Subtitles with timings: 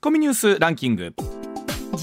[0.00, 1.12] コミニュースランキング。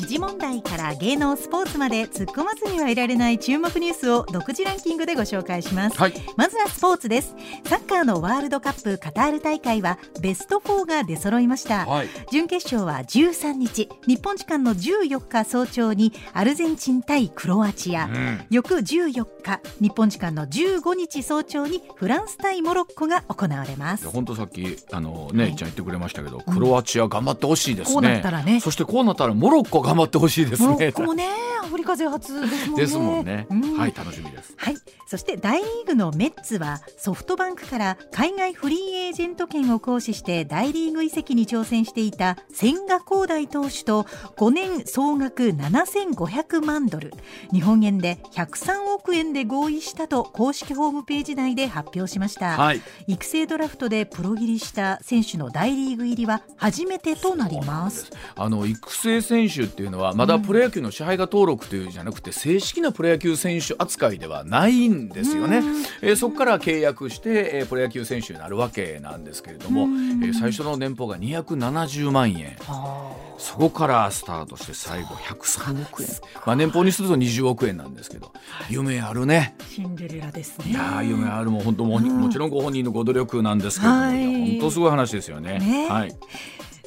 [0.05, 6.13] 時事問題から芸能スポーツまで突っ込まずにはいられない注目ニュースを独自ランキングでご紹介します、はい。
[6.37, 7.35] まずはスポーツです。
[7.63, 12.09] サッカーのワールドカップカタール大会はベスト4が出揃いました、はい。
[12.31, 13.89] 準決勝は13日。
[14.05, 18.45] 日本時間の14日早朝にアルゼンチン対クロアチア、うん。
[18.51, 19.59] 翌14日。
[19.81, 24.07] 日本時間の15日早朝にフランス対モロッコが行われます。
[24.07, 27.93] 本当さっきあのね、ちゃん言ってくれましたけど、クロアチア頑張ってほしいですね。
[27.95, 28.59] こうなったらね。
[28.59, 30.67] そしてこうなったらモロッコ頑張ってほしいですね。
[30.67, 31.27] モロッコもね
[31.63, 32.41] アフリカ勢初
[32.75, 33.47] ですもんねんね。
[33.49, 34.53] うんはい楽しみです。
[34.57, 34.75] はい、
[35.07, 44.03] そして大リーグのメッツはソフトバンクから海外フリーエージェント権を行使して大リーグ移籍に挑戦していた千賀滉大投手と
[44.37, 47.11] 5年総額7500万ドル
[47.51, 52.81] 日本円で103億円で合意したと公式ホームページ内で発表しました、はい。
[53.07, 65.61] 育成ドラフトでプロ入りした選手の大リーグ入りは初めてとなりますあの育成選手っていうのはまだプロ野球の支配下登録というじゃなくて正式なプロ野球選手扱いではないんですよね。
[66.01, 72.57] えーそこから契約して、えープロ野球選手になるわけなんですけれども、えー最初の年俸が270万円。
[73.37, 76.09] そこからスタートして最後103億円、
[76.45, 78.31] まあ、年俸にすると20億円なんですけど
[78.69, 79.55] 夢あるね。
[79.69, 80.71] シンデレラですね。
[80.71, 81.51] いやー夢ある。
[81.51, 84.51] もん本当も,、もちろんご本人のご努力なんですけども、はい。
[84.51, 85.59] 本当すごい話ですよね。
[85.59, 85.87] ね。
[85.89, 86.15] はい、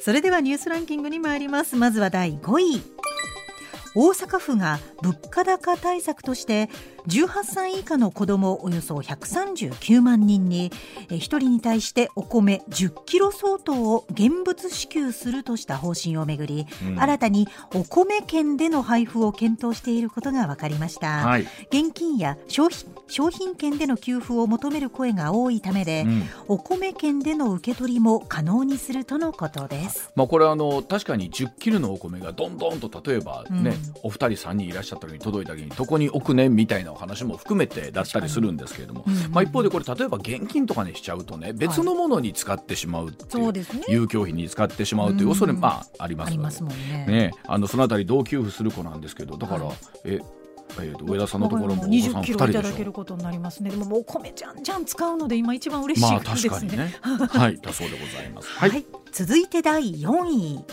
[0.01, 1.75] それではニュースランキングに参ります。
[1.75, 2.81] まずは第5位。
[3.95, 6.69] 大阪府が物価高対策として
[7.07, 10.71] 18歳以下の子どもおよそ139万人に
[11.09, 16.99] 1人に対してお米10キロ相当を現物支給するとした方針をめぐり、うん。
[16.99, 21.47] 新たにお米券での配布を検討していることが分かりました、はい。
[21.71, 26.23] 現金や商品商品券での給付を求める声が多いためで、うん。
[26.47, 30.11] お米券での受け取りも可能にするとのことです。
[30.15, 33.93] まあ、これはあの確かに10キロのお米がどんどんと例えばね、うん。
[34.03, 45.59] お二人3人いらっしゃった時に届いた時にどこに置くねみたいなお話も含めてだったりするんですけれども、まあ、一方でこれ例えば現金とかにしちゃうとね別のものに使ってしまうっていう、そうですね遊興費に使ってしまうという恐れ、うん。
[45.59, 47.05] まあ、ありますのでね。
[47.07, 49.75] ね、あのそのあたりどう給付する子なんですけどだから、はい。
[50.05, 53.71] ええーと上田さんのところも二さん2十キロいただけることになりますね。
[53.71, 56.43] でももうお米じゃんじゃん使うので今一番嬉しいまあです。
[56.43, 56.49] ね。
[56.49, 56.95] 確かにね。
[57.01, 57.57] はい。
[57.57, 58.49] だそうでございます。
[58.49, 58.79] ははい。
[58.79, 60.63] い、続いて第4位。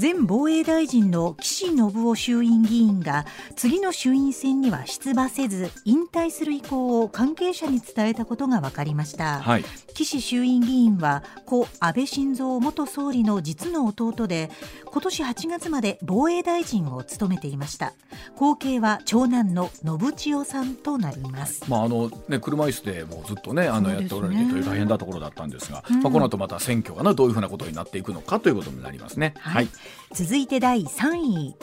[0.00, 9.40] 前防衛大臣の岸信夫衆院議員が次の衆院選には出馬せず引退する意向を関係者に伝えたことが分かりました。
[9.40, 9.64] はい。
[9.94, 14.50] 岸衆院議員は故安倍晋三元総理の実の弟で
[14.84, 17.92] 今年8月まで防衛大臣を務めていました。
[18.36, 21.62] 後継は長男の信千代さんとなります。
[21.68, 26.02] まああのね、車椅子でもうずっとねあのやっておられてという大変なところだったんですが、うん。
[26.02, 29.34] まあ、この後また選挙がなどういうふうなことになっていくのかということになりますね。
[29.38, 29.68] はい、
[30.12, 31.56] 続いて第3位。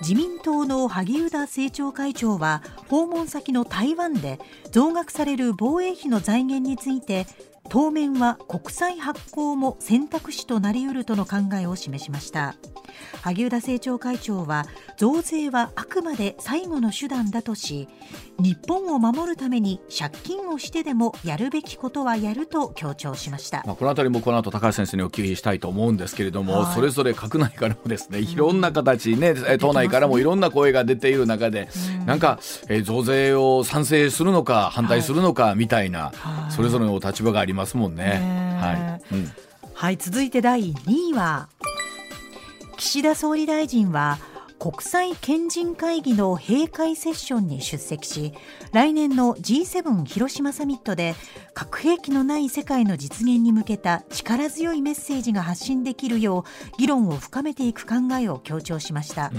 [0.00, 4.38] 自民党の萩生田政調会長は訪問先の台湾で
[4.70, 7.26] 増額される防衛費の財源について
[7.68, 12.54] 当面は国債発行も選択肢となりうるとの考えを示しました。
[13.22, 17.88] 萩生田政調会長は増税はあくまで最後の手段だとし
[18.38, 23.62] 日本を守るために借金をしてでもやるべきことはやると強調しました。
[23.66, 26.74] まあ、この辺りもこの後高橋先生にお聞きしたいと思うんですけれども、はい。
[26.74, 31.68] それぞれ閣内からもですねいろんな形ね、え党内からもいろんな声が出ている中で、
[32.06, 32.38] なんか、
[32.68, 36.52] えー増税を賛成するのか反対するのかみたいな、はい。
[36.52, 38.04] それぞれのお立場がありますもんね。
[38.04, 39.14] ねはい。
[39.14, 39.32] うん。
[39.74, 41.48] はい続いて第2位は
[42.78, 44.18] 岸田総理大臣は
[44.58, 48.32] 国際賢人会議の閉会セッションに出席し
[48.72, 51.14] 来年の G7 広島サミットで
[51.54, 59.32] 核兵器のない世界の実現に向けた力強いメッセージが発信できるよう議論を深めていく考えを強調しました、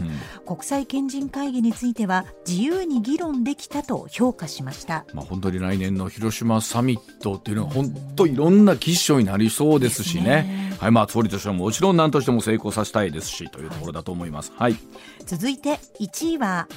[0.45, 5.05] 国際賢人会議については自由に議論できたと評価しました。
[5.13, 10.29] まあ、本当に来年の広島サミットっていうのは本当いろんな吉祥になりそうですしね。
[10.29, 10.77] ね。
[10.79, 10.91] はい。
[10.91, 14.51] まあ、総理としてはもちろん何としても成功させたいですしというところだと思います。
[14.55, 14.75] はい、
[15.25, 16.67] 続いて1位は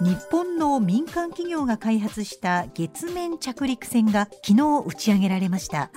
[0.00, 5.90] 日本の民間企業が開発した月面着陸船が昨日打ち上げられました。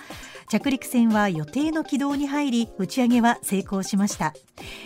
[0.50, 4.34] 着陸船は予定の軌道に入り打ち上げは成功しました。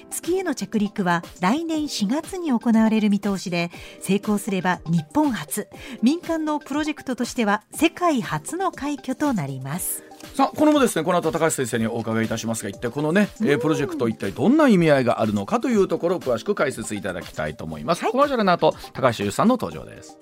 [0.10, 3.70] 月への着陸は来年4月に行われる見通しで
[4.02, 5.68] 成功すれば日本初。
[6.02, 10.04] 民間のプロジェクトとしては世界初の快挙となります。
[10.36, 18.12] さあこの後ですねこの後高橋先生にお伺いいたしますが一体このね、えープロジェクト一体どんな意味合いがあるのかというところを詳しく解説いただきたいと思います、はい。
[18.12, 20.18] コマーシャルの後高橋優さんの登場です。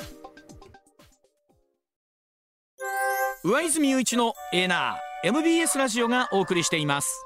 [3.44, 7.26] 上泉雄一のエナー MBS ラジオがお送りしています。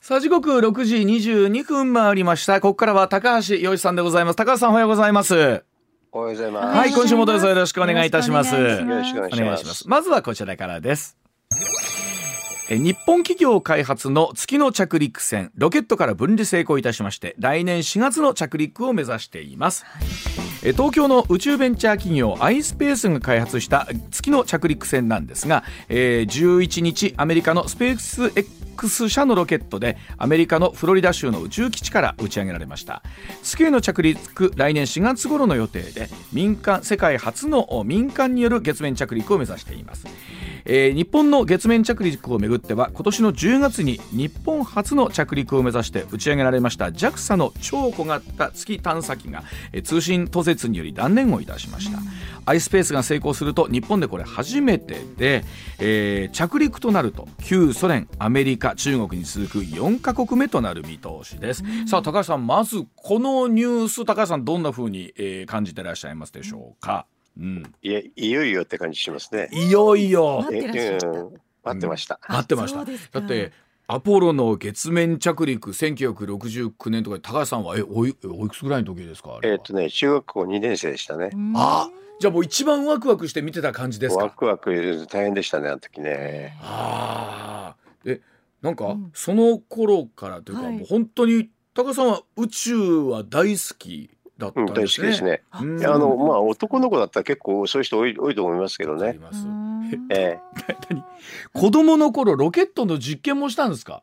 [0.00, 2.60] さあ時刻6時22分回りました。
[2.60, 4.36] ここからは高橋洋一さんでございます。
[4.36, 5.69] 高橋さんおはようございます
[6.12, 6.78] おはようございます。
[6.78, 8.54] はい今週もどうぞよろしくお願いいたします。
[8.54, 9.40] よろしくお願いします。
[9.40, 9.88] お願いします。
[9.88, 11.16] まずはこちらからです。
[12.72, 19.84] え日本企業開発の月の着陸船ロケットから分離成功いたしまして来年4月の着陸を目指しています、
[20.62, 33.02] え東京の宇宙ベンチャー企業 iSpace が開発した月の着陸船なんですが、えー11日アメリカのスペース X 社のロケットでアメリカのフロリダ州の宇宙基地から打ち上げられました。
[33.42, 40.06] 月への着陸来年4月頃の予定で民間世界初の民間による月面着陸を目指しています。
[40.64, 51.98] えー日本の月面着陸をめぐっては今年の10月に日本初の着陸を目指して打ち上げられました JAXA の超小型月探査機が、えー通信途絶により断念をいたしました、
[52.46, 55.44] iSpace が成功すると日本でこれ初めてで、
[55.78, 67.19] えー着陸となると旧ソ連アメリカ中国に続く4カ国目となる見通しです、さあ高橋さんまずこのニュース高橋さんどんな風に、えー感じてらっしゃいますでしょうか、うん、
[67.82, 69.48] いや、いよいよって感じしますね。
[69.52, 70.42] いよいよ。
[70.42, 72.20] 待ってました。
[72.28, 72.84] 待ってました。
[72.84, 73.52] だって
[73.86, 79.36] アポロの月面着陸1969年とかで高橋さんはえおいおいくつぐらいの時ですか？
[79.36, 79.54] あれは。
[79.56, 81.30] えっとね、中学校2年生でしたね。
[81.54, 81.90] あ
[82.20, 84.24] じゃあもう一番ワクワクして見てた感じですか？
[84.24, 86.56] ワクワク大変でしたね、あの時ね。
[86.60, 88.20] ああえ
[88.62, 89.10] なんか、うん。
[89.14, 90.72] その頃からというか、はい。
[90.74, 94.10] もう本当に高橋さんは宇宙は大好き
[94.40, 95.06] だったうんん、大好ですね。
[95.06, 95.42] きですね。
[95.86, 99.18] あの、まあ、男の子だったら結構そういう人多い多いと思いますけどね。
[100.10, 100.38] え
[100.90, 101.04] 何？
[101.52, 104.02] 子供の頃ロケットの実験もしたんですか？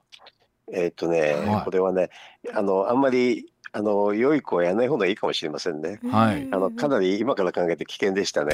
[0.72, 2.10] ええっとね、はいこれはね、
[2.54, 6.00] あの、あんまり、あの、良い子はやらない方がいいかもしれませんね。
[6.10, 8.54] はいあの、かなり今から考えて危険でしたね。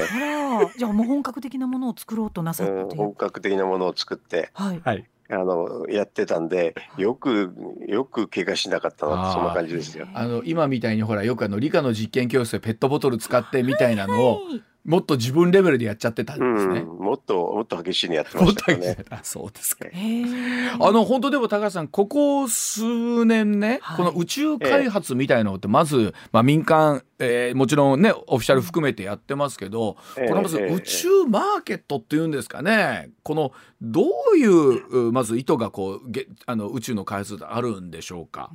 [0.76, 5.04] じゃあもう本格的なものを作ろうとなさうん、って、本格的なものを作って、はいはい。
[5.30, 7.54] あの、やってたんで、 よく、
[7.86, 10.06] よく怪我しなかったな、そんな感じですよ。
[10.14, 16.80] あの今みたいにほらよくあの理科の実験教室でペットボトル使ってみたいなのをはいもっと自分レベルでやっちゃってたんうですね。
[16.80, 18.98] ん、もっと、もっと激しいにやってまもっとしたよね。
[19.08, 19.86] あそうですか。
[19.86, 34.02] あの本当でも高橋さんここ数年ね、はいこの宇宙開発みたいなのってまず、まあ、民間、えーもちろんねオフィシャル含めてやってますけど、ええこれまずええ宇宙マーケットっていうんですかねこのど
[34.34, 38.50] ういううまず意図がこうげあの宇宙の開発であるんでしょうか。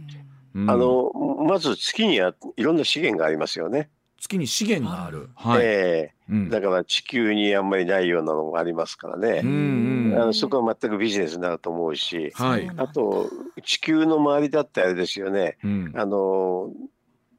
[0.55, 1.11] うんあの、
[1.47, 3.89] まず月にはいろんな資源がありますよね。
[4.19, 5.29] 月に資源がある。
[5.35, 5.61] はい。
[5.63, 9.41] えうんえだから地球にあんまりないようなのもありますからね。
[9.43, 13.29] うんうんあのそこは全くビジネスになると思うし、はいあと
[13.63, 15.57] 地球の周りだってあれですよね。
[15.63, 16.71] うんあの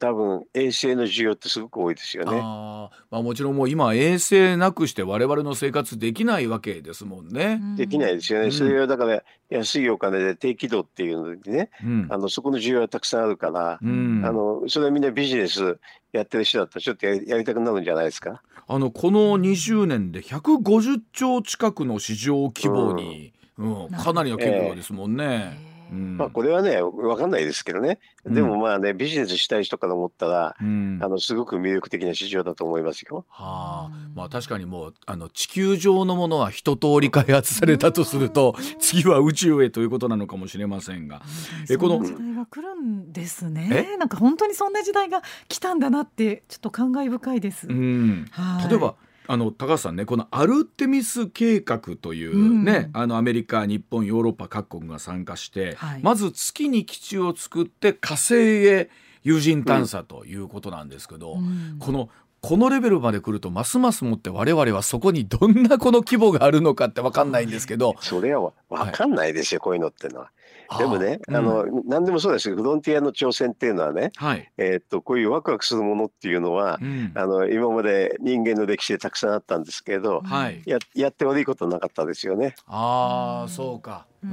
[0.00, 2.31] 多分衛星の需要ってすごく多いですよね。
[2.43, 7.61] あーまあ、もちろんもう今衛星なくして我々の生活できないわけですもんね。
[7.76, 8.47] できないですよね。
[8.47, 15.79] うんそれはだから安いお金で低軌道っていうのでね、うんあのそこの需要はたくさんあるから、うんあのそれはみんなビジネス
[16.12, 18.43] やってる人だったらちょっとやりやりたくなるんじゃないですか？
[18.67, 25.69] あのこの20年で150兆近くの市場規模に、うんかなりの規模ですもんね。
[25.90, 26.16] うん。
[26.16, 27.98] まあこれはねわかんないですけどね。
[28.25, 30.98] でもまあねビジネスしたい人から思ったら、うん。
[31.02, 33.25] あのすごく魅力的な市場だと思いますよ。
[33.28, 41.23] はあ、まあ確かにもうあの地球上のものは一通り開発されたとすると次は宇宙へということなのかもしれませんが。
[41.68, 43.68] ええここのの時代が来るんですね。
[43.94, 43.97] え？
[43.97, 48.68] なんか本当にそんな時代が来たんだなってちょっと感慨深いです、うん、はい。
[48.68, 48.94] 例えば
[49.32, 56.00] あの高橋さんねこのアルテミス計画というね、あのアメリカ日本ヨーロッパ各国が参加して、はい。
[56.02, 58.90] まず月に基地を作って火星へ
[59.22, 61.76] 有人探査ということなんですけど、うん。
[61.78, 62.08] この
[62.40, 70.32] このレベルまで来るとますますもって我々はそこにどんなこの規模があるのかって分かんないんですけど、それはわわかんないですよ、こういうのってのは。
[70.78, 77.12] でもね、あーあの、何でもそうですけど、フロンティアの挑戦っていうのはね、はい、えーっと、こういうワクワクするものっていうのはう、ん。
[77.16, 82.54] あの、今まで人間の歴史でたくさんあったんですけれど、はい、や、やって悪いことなかったですよね。
[82.66, 84.32] ああそうか、ううん。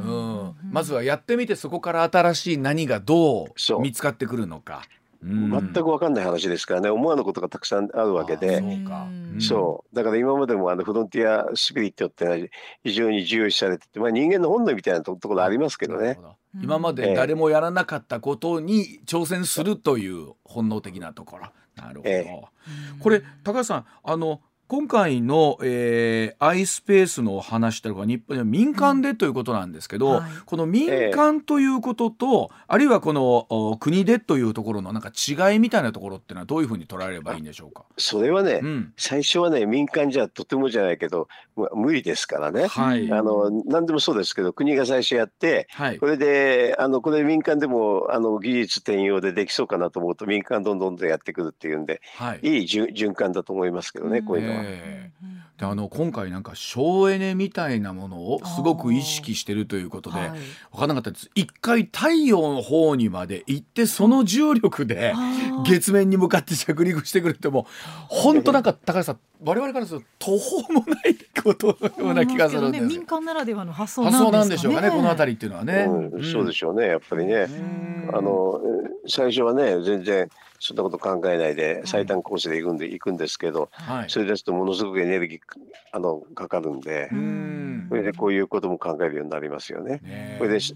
[0.49, 0.55] ん。
[0.71, 3.81] まずはやってみてそこから新しい何がどう。
[3.81, 4.83] 見つかってくるのか。
[5.23, 5.51] うん。
[5.51, 9.07] 全くわかんない話ですからね、思わぬことがたくさんあるわけあで、そうか。
[9.09, 9.41] うん。
[9.41, 9.95] そう。
[9.95, 12.49] だから今までもあのフロンティアスピリットっていうのは
[12.83, 16.19] 非常に重要視されてて、まあ人間の本能みたいなとところありますけどね。
[16.61, 21.47] 今まで誰もやらなかったことに挑戦するという本能的なところ。
[21.75, 22.09] なるほど。
[22.09, 22.41] え
[22.99, 37.83] これ高橋さんあの今回の、えー、アイスペースの話というのは日本では民間でということなんですけど、うんはいこの民間ということと、あるいはこのお国でというところのなんか違いみたいなところっていうのはどういうふうに捉えればいいんでしょうか？
[37.97, 42.67] それはね、うん、最初はね、民間じゃとてもじゃないけど、ま無理ですからね。
[42.67, 52.39] はい、あの何でもそうですけど、国が最初やって、はいこ、れで、あのこれ民間でもあの技術転用でできそうかなと思うと、民間どんどんどんやってくるっていうんで、はい。
[52.41, 54.56] いい循循環だと思いますけどね、こういうのは。
[54.63, 55.27] ええ。
[55.57, 60.29] であの今回なんか省エネみたいなものをすごく意識してるということではい。
[60.29, 61.31] 分からなかったです。
[61.33, 65.13] 一回太陽の方にまで行ってその重力で
[65.65, 67.65] 月面に向かって着陸してくるってもう
[68.07, 74.31] 本当なんか高橋さん我々からすると途方もないことのような気がするんですね、民間ならではの発想なんですかね。
[74.31, 75.85] なんでしょうかねこの辺りっていうのはね。
[75.87, 77.33] うん、そうでしょうね、やっぱりね。
[77.33, 78.15] うん。
[78.15, 78.61] あの
[79.07, 84.09] 最初はね、全然そんなこと考えないで、最短コースで行くんで行くんですけど、はい。
[84.09, 85.39] それですとものすごくエネルギー
[85.91, 87.85] あのかかるんでう、ん。
[87.89, 89.99] それでこういうことも考えるようになりますよね。
[90.03, 90.75] ねこれでし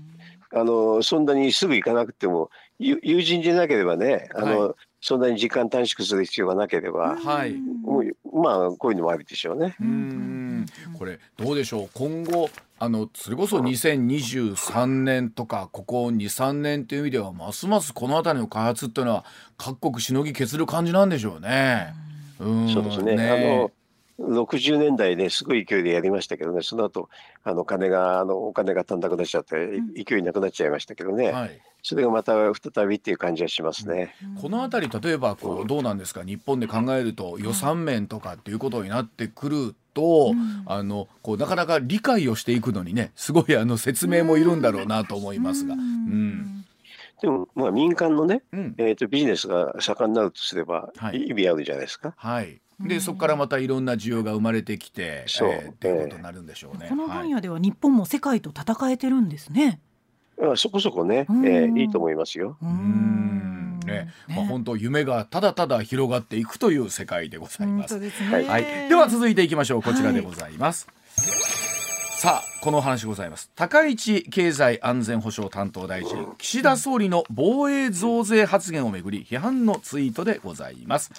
[0.54, 7.54] あのそんなにすぐ行かなくても、友友人でなければね、あの、はそんなに時間短縮する必要がなければ、はい。
[7.54, 9.76] もうまあこういうのもありでしょうね。
[9.82, 10.66] うん
[10.98, 11.90] これどうでしょう？
[11.94, 19.26] 今後あのそれこそ2023年とかここ23年という意味ではますますこの辺りの開発っていうのは
[19.58, 21.94] 各国しのぎ削る感じなんでしょうね。
[22.40, 22.70] うん。
[22.72, 23.30] そうですね。
[23.30, 23.72] あの
[24.20, 27.10] 60年代ですごい勢いでやりましたけどね、その後
[27.44, 29.56] あの金があのお金が足んなくなっちゃって、
[29.96, 34.16] い勢いなくなっちゃいましたけどね、はい、それがまた再びっていう感じはしますね。
[34.42, 36.24] この辺り例えばこうどうなんですか？
[36.24, 40.34] 日本で考えると予算面とかっていうことになってくると、
[40.66, 45.74] あのこうなかなか理解をしていくのにねすごいあの説明もいるんだろうなと思いますが。
[45.74, 46.66] うん。
[47.22, 48.76] でも、まあ、民間のね、うん。
[48.80, 51.28] えー、とビジネスが盛んになるとすれば、はい。
[51.28, 52.16] 意味あるじゃないですか。
[52.18, 55.50] はい、でそこからまたいろんな需要が生まれてきて、そう。
[55.50, 56.88] えーっていうことになるんでしょうね。
[56.90, 57.28] このはい。
[57.28, 59.82] 分野では日本も世界と戦えてるんですね。
[60.42, 62.58] まあ、そこそこね、えうんーいいと思いますよ。
[62.62, 68.00] うんね、まあ本当夢がただただ広がっていくという世界でござい本ます。
[68.00, 68.44] すね。
[68.48, 69.82] はい、では続いていきましょう。
[69.82, 70.88] こちらでございます。
[72.22, 81.12] さあこのお話でございます高市経済安全保障担当大臣岸田総理の防衛増税発言をめぐり批判のツイートでございます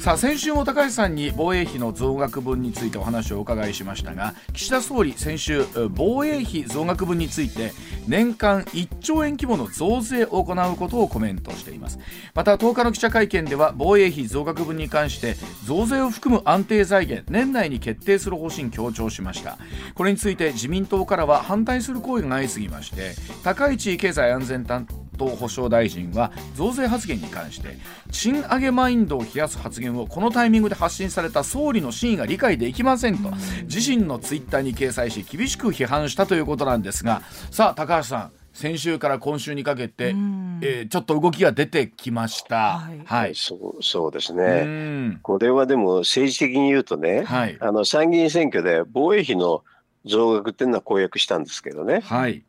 [0.00, 7.72] さあ先週も高橋さんに防衛費の増額分についてお話をお伺いしましたが岸田総理先週防衛費増額分について
[8.06, 11.98] 年間1兆円規模の増税を行うことをコメントしています。
[12.32, 15.36] また10日の記者会見では防衛費増額分に関して
[15.66, 19.58] 増税を含む安定財源年内に決定する方針強調しました。
[19.94, 27.76] これについて自民党からは反対する声が相次ぎまして高市経済安全担当保障大臣は増税発言に関して
[28.12, 33.30] 賃上げマインドを冷やす発言をこのタイミングで発信された総理の真意が理解できませんと
[33.64, 42.78] 自身のツイッターに掲載し厳しく批判したということなんですがさあ高橋さん先週から今週にかけて、えーちょっと動きが出てきました。
[42.78, 43.34] はいはい。
[43.36, 44.64] そうそうですうね。
[45.10, 47.56] んこれはでも政治的に言うとね、はい。
[47.60, 49.62] あの参議院選挙で防衛費の
[50.06, 52.42] 増額っていうのは公約したんですけどね、はい。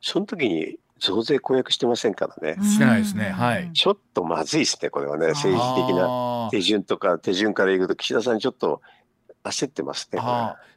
[0.00, 3.30] その時に増税公約してませんからね、してないですね。
[3.30, 3.70] はい。
[3.74, 8.80] ちょっとまずいですね、これはね、政治的な手順とか手順からいくと、岸田さん、ちょっと
[9.44, 10.20] 焦ってますね。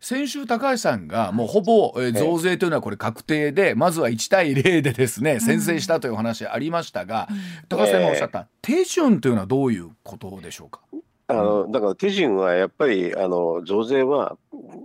[0.01, 7.27] 先週高橋さんがもうほぼ、えー増税というのはこれ確定でまずは1対0でですね先制したというお話ありましたが、
[7.67, 10.81] 高橋さんがおっしゃった手順というのはどういうことでしょうか？
[11.31, 14.35] あのだから手順はやっぱりあの増税は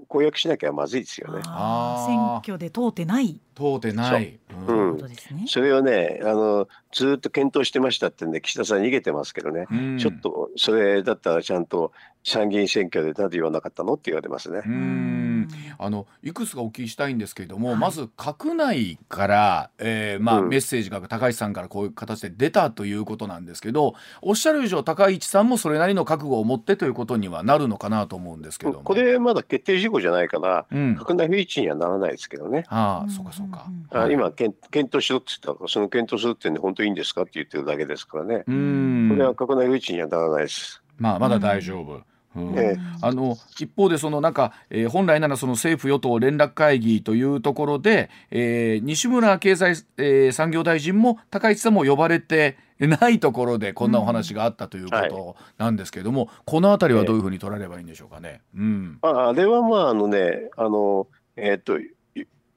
[0.09, 1.43] 公約しなきゃまずいですよね。
[1.43, 3.41] 選挙で通ってない。
[3.57, 4.39] 通ってない。
[4.67, 4.77] そう。
[4.77, 4.93] うん。
[4.97, 5.45] ことですね。
[5.47, 9.99] それをねあの、ずーっと検討してましたってんで、岸田さん逃げてますけどね、うん。
[9.99, 14.61] ちょっとそれだったらちゃんと参議院選挙でなぜ言わなかったのって言われますね。
[14.67, 14.69] う。
[14.69, 15.34] ん
[15.79, 28.81] あのいくつかお聞きしたいんですけれども、はいまず閣内から、えーまあうんメッセージが高市さんからこういう形で出たということなんですけどおっしゃる以上高市さんもそれなりの覚悟を持ってということにはなるのかなと思うんですけども。
[28.81, 32.65] これまだ決定事項じゃないから、うん、閣内不一致にはならないですけどね。
[32.69, 33.67] ああそうかそうか。
[33.91, 38.45] あ今検、検討しろって言ったら、その検討するってんで、本当にいいんですかって言ってるだけですからね。
[38.47, 40.83] うんこれは閣内不一致にはならないです。
[40.99, 42.03] まあまだ大丈夫。
[42.37, 42.59] うん。
[42.59, 42.79] ええ。
[43.03, 58.43] あの一方でそのなんか、えー本来ならその政府与党連絡会議というところで、えー西村経済、えー産業大臣も高市さんも呼ばれてないところでこんなお話があったということなんですけれども、このあたりはどういうふうに取られればいいんでしょうかね。
[58.57, 61.91] うん、まあ、あれはまあ、あのね、あの、えーっと、い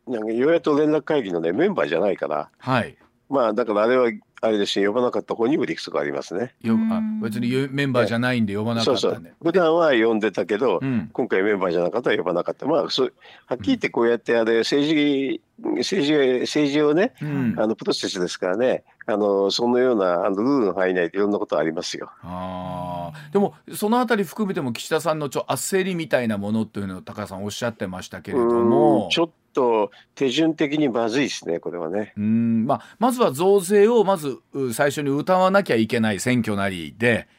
[0.08, 2.98] なんか与野党連絡会議のね、メンバーじゃないから、はい、
[3.30, 4.10] まあ、だからあれは
[4.42, 6.54] あれですね呼ばなかった方にも理屈がありますね。
[6.62, 9.34] よあうん別にメンバーじゃないんで呼ばなかそうそうったんで。
[9.42, 12.66] 普段は呼んでたけど、うん今回メンバーじゃなかったら呼ばなかった。
[12.66, 13.14] まあそう
[13.48, 15.42] はっきり言ってこうやってあれ政治
[15.78, 22.12] 政治政治をねうんあのプロセスですからねあのそのようなあのルールの範囲内でいろんなことありますよ。
[22.24, 32.14] あーでもそのあたり含めても岸田さんのちょ焦りみたいなものっていうのを高橋さんおっしゃってましたけれどもうんちょっと手順的にまずいですねこれはね。
[32.18, 37.30] うんまあ、まずは増税をまずう最初に歌わなきゃいけない選挙なりで、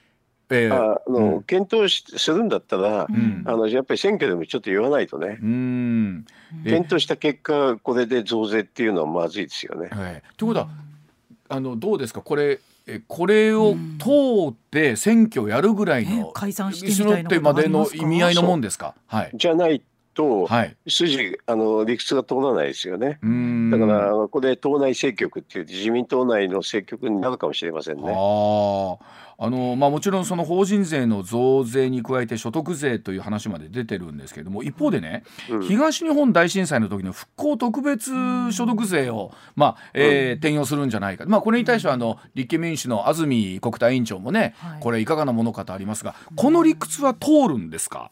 [0.48, 5.38] えーああの、うん検討しするんだったら、んあのやっぱり選挙でもちょっと言わないとね。
[5.42, 6.24] うん
[6.64, 9.90] で検討した結果これで増税っていうのはまずいですよね。
[9.92, 10.68] えーということは
[11.48, 12.20] あのどうですか？
[12.20, 14.08] これえこれを通
[14.50, 18.02] って選挙やるぐらいの、ね解散してみたいなまでのありますか？
[18.02, 18.94] 意味合いのもんですか？
[19.06, 19.30] はい。
[19.34, 19.82] じゃない
[20.14, 20.76] と、はい。
[20.88, 23.18] 筋あの理屈が通らないですよね。
[23.22, 23.70] うん。
[23.70, 28.02] だからこれ党内政局っていう自民党内の政局になるかもしれませんね。
[28.08, 28.96] あ
[29.40, 35.62] ああのまあ、もちろんその法人税の増税に加えて所得税という話まで出てるんですけれども一方でね、うん。
[35.62, 38.10] 東日本大震災の時の復興特別
[38.50, 44.80] 所得税を、まあえー転用するんじゃないか、まあ、これに対してはあの立憲民主の安住国対委員長もね、はい。
[44.80, 48.10] これいかがなものかとありますがこの理屈は通るんですか、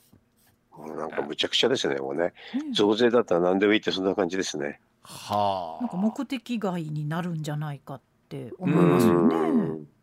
[0.96, 2.34] なんかむちゃくちゃですね、もうね。
[2.72, 4.80] 増税だったら何でもいいってそんな感じですね。
[5.02, 9.95] はなんか目的外になるんじゃないかって思いますよね。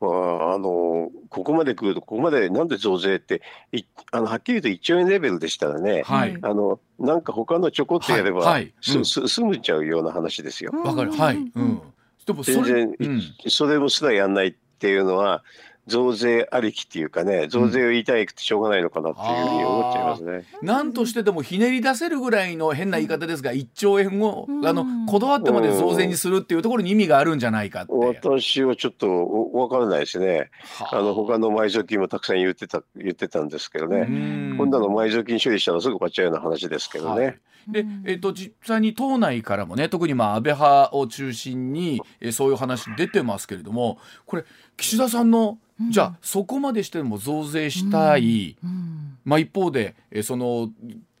[0.00, 6.36] うんまあ、あのここまで来ると、ここまでなんで増税って、いあのはっきり言うと1兆円レベルでしたらね、はい。
[6.42, 8.46] あのなんか他のちょこっとやれば、はい。
[8.46, 8.74] はい。
[8.80, 9.04] すうん。
[9.06, 10.72] す済むちゃうような話ですよ。
[10.84, 11.12] わかる。
[11.12, 11.82] はい、うん、
[12.26, 13.22] でもそれ全然、うん。
[13.48, 15.42] それもすらやんないっていうのは、
[15.86, 20.44] 増税ありきっていうかね、増税を言いたいくてしょうがないのかなっていうふうに思っちゃいますね。
[20.62, 27.92] 何としてでもひねり出せるぐらいの変な言い方ですが1兆円をうんあのこだわってまで増税にするっていうところに意味があるんじゃないかって。
[27.92, 30.50] 私はちょっとわからないですね。
[30.90, 34.06] あの他の埋蔵金もたくさん言ってた言ってたんですけどね。
[34.08, 37.24] うんこんなの埋蔵金処理したらすぐ終わっちゃうような話ですけどね。
[37.24, 44.44] はいでえっと実際に党内からもね特にまあ安倍派を中心にえそういう話出てますけれどもこれ
[44.76, 45.58] 岸田さんの、
[45.90, 49.18] じゃあそこまでしても増税したい、うん。
[49.24, 50.70] まあ、一方でえその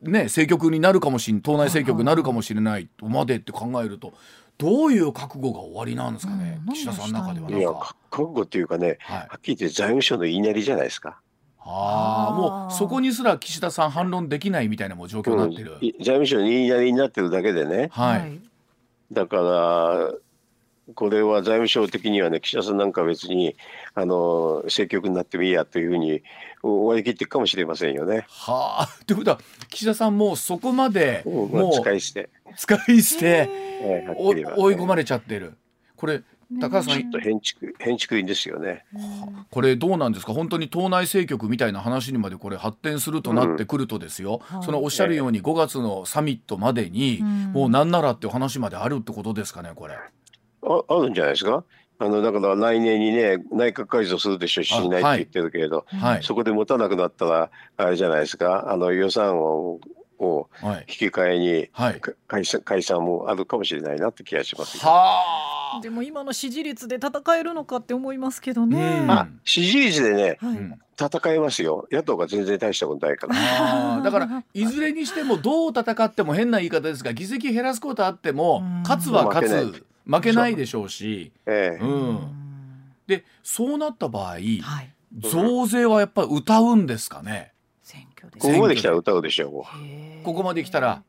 [0.02, 4.12] ね政局になるかもしれない党内政局になるかもしれないとまでって考えると
[4.58, 6.72] どういう覚悟が終わりなんですかね、うん。
[6.72, 7.66] 岸田さんの中ではいなんか。
[7.66, 9.18] やか覚悟っていうかね、はい。
[9.18, 11.20] はっきり言って財務省の言いなりじゃないですか。
[11.68, 15.72] ああもうそこにすら岸田さん反論できないみたいなもう状況になってる。
[15.80, 17.88] うんい財務省の言いなりになってるだけでね。
[17.90, 18.38] はい、
[19.12, 20.14] だから
[20.94, 23.56] これは財務省的にはね岸田さんなんか別に
[23.94, 26.22] あの政局になってもいいやというふうに
[26.62, 28.26] 割り切っていくかもしれませんよね。
[28.28, 34.34] はあということは岸田さんもうそこまでうんまあもう使い捨て、使い捨てえ追
[34.72, 35.54] い込まれちゃってる。
[35.96, 36.22] これ
[36.60, 38.84] 高橋さんちょっと変築変築員ですよね。
[39.50, 40.32] これどうなんですか？
[40.32, 49.94] 本当に党内政局みたいな話にまでこれ発展するとなってくるとですよ、はいそのおっしゃるように5月のサミットまでにうんもうなんならっていう話まであるってことですかねこれ。
[49.94, 51.64] ああるんじゃないですか？
[51.98, 58.70] あのだから来年にね内閣改造するでしょしあないって言ってるけれど、はいそこで持たなくなったらあれじゃないですか？
[58.70, 59.80] あの予算を
[60.18, 62.00] をはい引き換えにはい。
[62.00, 64.78] か解散解散もあるかもしれないなって気がします。
[64.78, 65.55] はあ。
[65.82, 69.00] でも今の支持率で戦えるのかって思いますけどね。
[69.02, 70.56] うんあ支持率でねはい。
[70.56, 70.78] うん。
[70.98, 71.86] 戦えますよ。
[71.92, 74.02] 野党が全然大したことないから。
[74.02, 78.82] だからいずれにしてもどう戦っても変な言い方ですが議席減らすことあってもうん。
[78.82, 79.72] 勝つは勝負けない。
[79.72, 81.32] つ負けないでしょうし。
[81.46, 81.84] ええ。
[81.84, 82.18] うん。
[83.06, 84.42] でそうなった場合はい。
[85.18, 87.52] 増税はやっぱり歌うんですかね？
[87.82, 90.24] 選挙でここまで来たら歌うでしょう。
[90.24, 91.02] ここまで来たら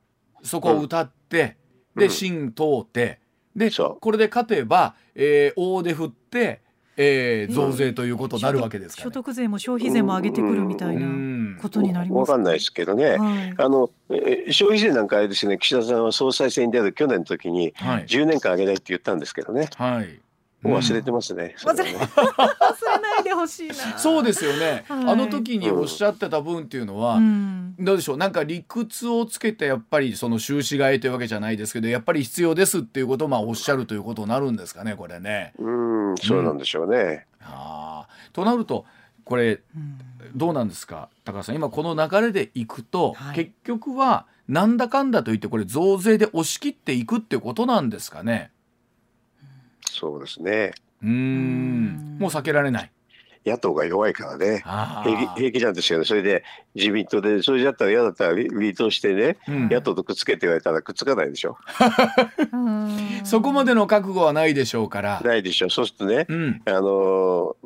[0.44, 1.58] そこを歌って、
[1.96, 2.02] うん。
[2.02, 3.20] で新通って
[3.58, 6.62] でこれで勝てば、えー、大で振って、
[6.96, 11.58] えー増税ということになるわけですから、所得税も消費税も上げてくるみたいなうん。
[11.62, 13.18] ことになりますわかんないですけどね。
[13.18, 13.54] はい。
[13.58, 15.58] あのえー消費税なんかあれですね。
[15.58, 18.06] 岸田さんは総裁選に出る去年の時にはい。
[18.06, 19.70] 10年間上げないって言ったんですけどね。
[19.76, 20.20] はい
[20.64, 21.54] もう忘れてますね。
[21.58, 23.76] それはね忘れないでほしいな。
[24.00, 27.76] そうですよね、はいあの時におっしゃってた分っていうのは、うん。
[27.80, 35.54] どうでしょうなんか理屈をつけてやっぱりその収支替えというわけじゃないですけどやっぱり必要ですっていうことをまあおっしゃるということになるんですかねこれね。
[35.60, 35.70] う
[36.14, 37.28] んそうなんでしょうね。
[37.42, 38.86] あーとなると
[39.24, 40.00] これうん
[40.36, 41.56] どうなんですか高橋さん？
[41.56, 48.50] 今この流れでいくと、はい結局はなんだかんだと言ってこれ増税で押し切っていくってことなんですかね？
[49.94, 50.74] そうですね。
[51.04, 51.14] うーんう
[52.16, 52.92] んもう避けられない。
[53.46, 54.62] 野党が弱いからね
[55.06, 56.44] 平気平気なんですよねそれで
[56.76, 61.58] 自民党でそれだったら嫌だったら離離党してね、うん野党とくっつけって言われたらくっつかないでしょ
[63.24, 65.22] そこまでの覚悟はないでしょうから。
[65.24, 66.62] ないでしょそうするとね、うん。
[66.66, 66.84] あのー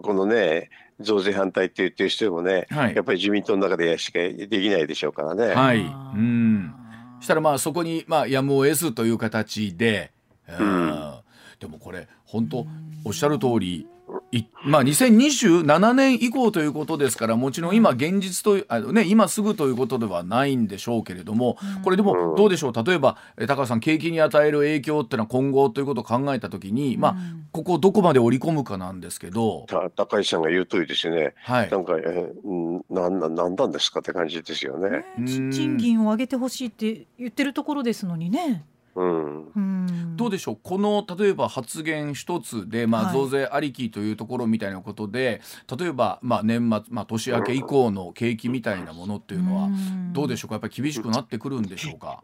[0.02, 5.48] このね増税反対って言ってる人もね、はいやっぱり自民党の中でしかできないでしょうからね。
[5.48, 5.80] はい。
[5.80, 6.74] うん。
[7.22, 10.12] したらまあそこにまあやむを得ずという形で、
[10.60, 11.14] うん
[11.62, 12.66] でもこれ本当
[13.06, 13.88] おっしゃる通り。
[14.34, 22.86] いまあ、2027年以降ということですからもちろん今現実とあの、ね、今すぐということではないんでしょうけれどもこれでもどうでしょう？
[22.86, 27.16] 例えばえ高橋さん景気に与える影響っていうのは今後ということを考えた時に、まあ、
[27.54, 31.34] ここをどこまで織り込むかなんですけど、た高市さんが言う通りですよね。
[31.38, 35.06] はいな、んか、えーうんなんなんなんなんですかって感じですよね。
[35.20, 38.66] うん賃金を上げてほしいって言ってるところですのにね。
[38.96, 39.52] うん。
[39.52, 40.18] うん。
[40.18, 40.60] どうでしょう？
[40.62, 43.14] この例えば発言一つで、まあ、はい。
[43.14, 45.42] 増税ありきというところみたいなことで、
[45.78, 50.14] 例えば、まあ、年末、まあ、年明け以降の景気みたいなものっていうのはん。
[50.14, 50.56] どうでしょうか？
[50.56, 52.22] やっぱり厳しくなってくるんでしょうか？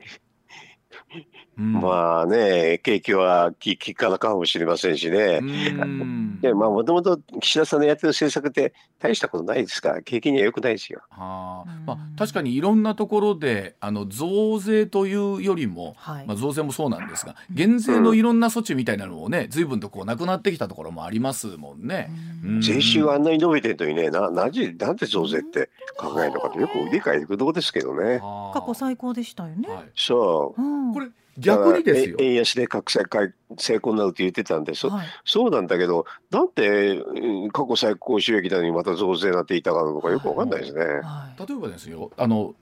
[1.58, 5.40] うんまあね、景気はききからかもしれませんしね。
[5.42, 11.02] うんでまあもともと岸田さんのやってる政策って大したことないですから、景気には良くないですよ。
[11.10, 22.12] はあうんまあ、確かにいろんなところであの増税というよりも、はいまあ、増税もそうなんですが減税のいろんな措置みたいなのもね随分とこうなくなってきたところもありますもんね。
[22.44, 28.18] うん税収があんなに伸びてるのにね、ななぜなんで増税って考えるのかってよく理解不能ですけどね。
[28.18, 29.70] はあ過去最高でしたよね。
[29.70, 30.62] はいそう。
[30.62, 31.07] うんこれ
[31.38, 32.18] 逆にですよ。
[32.20, 35.08] 円安で格差改成功になるって言ってたんで、そはい。
[35.26, 40.84] そうなんだけど、なんでうん過去最高収益なのにまた増税なんて言いたがるのかよくわかんないですね。
[40.84, 41.48] はい。
[41.48, 42.56] 例えばですよあの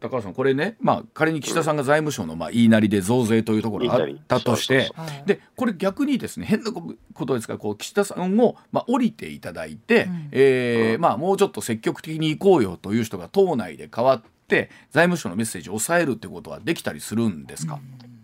[0.00, 4.90] 高橋さんこれね、まあ、仮に岸田さんが財務省のまあ言いなりで増税というところがあったとして
[5.26, 10.28] でこれ逆にですね変なことですからこう岸田さんを、まあ、降りていただいて、うん。
[10.32, 17.78] えーまあ、もうちょっと積極的に行こうよという人が党内で変わって財務省のメッセージを抑えるってことはできたりするんですか、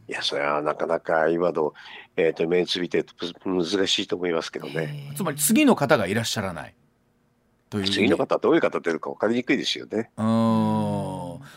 [0.08, 1.74] いや、それはなかなか今の、
[2.16, 3.14] えー、とメンツ見てると
[3.44, 5.12] 難しいと思いますけどね。
[5.16, 6.74] つまり次の方がいらっしゃらない
[7.68, 10.10] という次の方、どういう方出るか分かりにくいですよね。
[10.16, 10.95] うーん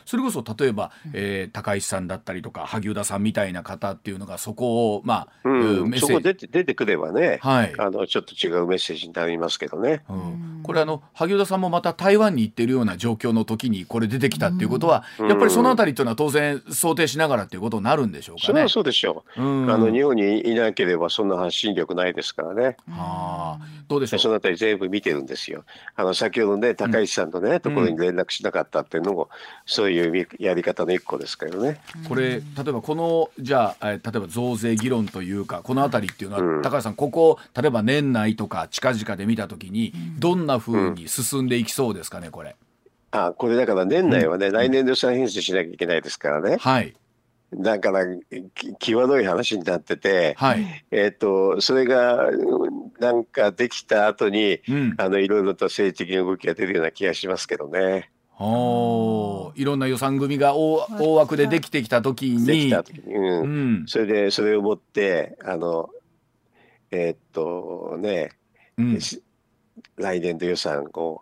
[0.06, 6.08] それこそ例えば、えー高石さんだったりとか萩生田さんみたいな方っていうのがそこをまあ、うん、メッセージ。
[6.08, 7.74] そこ出て出てくればね、はい。
[7.78, 10.04] あのちょっと違うメッセージになりますけどね。
[10.10, 15.28] うん、これあの萩生田さんもまた台湾に行ってるような状況の時にこれ出てきたっていうことは、うん。
[15.30, 18.46] やっぱりそのあたりっていうのは当然想定しながらっていうことになるんでしょうかね。
[18.48, 18.70] それは。
[18.70, 19.42] そうでしょう。
[19.42, 19.72] うん。
[19.72, 22.78] あの日本にいなければそんな発信力ないですからね。
[22.90, 23.66] はあ。
[23.88, 24.20] どうでしょう？
[24.20, 25.64] そのあたり全部見てるんですよ。
[25.96, 29.30] あの先ほどね、高市さんのね、ところに連絡しなかったっていうのも、
[29.66, 31.82] そういうやり方の一個ですけどね。
[32.08, 42.56] これ例えばこのじゃあ、えー例えば増税議論というかこのあたりっていうのは、うん高橋さんここ例えば年内とか近々で見た時にどんな風に進んでいきそうですかねこれ？
[43.12, 46.58] あこれだから年内はね、来年度予算編成しなきゃいけないですからね。
[46.60, 46.94] はい
[47.52, 48.06] だから、
[48.54, 50.86] き際どい話になってて、はい。
[50.92, 54.94] えっ、と、それが、うんなんかできた後に、うん。
[54.98, 58.12] あの、いろいろと政治的な動きが出るような気がしますけどね。
[58.40, 62.46] おーいろんな予算組が大大枠でできてきた時に。
[62.46, 63.14] できた時に。
[63.14, 63.46] うんう
[63.84, 63.86] ん。
[63.88, 65.90] それで、それをもって、あの、
[66.92, 68.32] えーっとね、
[68.78, 69.02] うん。
[69.02, 69.22] し
[69.98, 71.22] 来年度予算を